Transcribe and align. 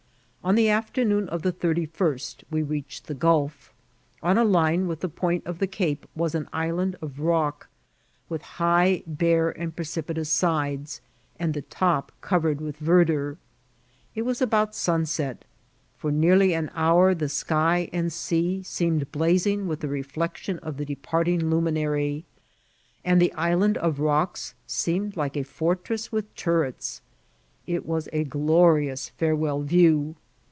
On 0.43 0.55
the 0.55 0.69
afternoon 0.69 1.29
of 1.29 1.43
the 1.43 1.51
thirty* 1.51 1.85
first 1.85 2.43
we 2.49 2.61
entered 2.63 3.01
the 3.05 3.13
gulf. 3.13 3.71
On 4.23 4.39
a 4.39 4.43
line 4.43 4.87
with 4.87 5.01
the 5.01 5.07
point 5.07 5.45
of 5.45 5.59
the 5.59 5.67
cape 5.67 6.07
was 6.15 6.33
an 6.33 6.49
island 6.51 6.95
of 6.99 7.19
rock, 7.19 7.69
with 8.27 8.41
high, 8.41 9.03
bare, 9.05 9.51
and 9.51 9.75
precipitous 9.75 10.31
sides, 10.31 10.99
and 11.37 11.53
the 11.53 11.61
top 11.61 12.11
covered 12.21 12.59
with 12.59 12.77
verdure. 12.77 13.37
It 14.15 14.23
was 14.23 14.41
about 14.41 14.73
sunset; 14.73 15.45
fcnr 16.01 16.11
nearly 16.11 16.55
an 16.55 16.71
hour 16.73 17.13
the 17.13 17.29
sky 17.29 17.87
and 17.93 18.11
sea 18.11 18.63
seemed 18.63 19.11
blazing 19.11 19.67
with 19.67 19.81
the 19.81 19.89
reflection 19.89 20.57
of 20.59 20.77
the 20.77 20.85
departing 20.85 21.51
lu 21.51 21.61
minary, 21.61 22.23
and 23.05 23.21
the 23.21 23.31
island 23.33 23.77
of 23.77 23.99
rocks 23.99 24.55
seemed 24.65 25.15
like 25.15 25.37
a 25.37 25.43
fortress 25.43 26.11
with 26.11 26.33
turrets. 26.33 26.99
It 27.67 27.85
was 27.85 28.09
a 28.11 28.23
glorious 28.23 29.09
farewell 29.09 29.61
view. 29.61 30.15